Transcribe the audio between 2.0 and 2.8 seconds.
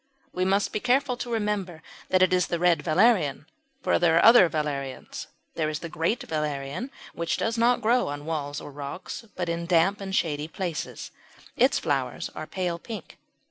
that it is the